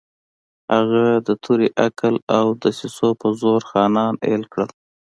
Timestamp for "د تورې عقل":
1.27-2.15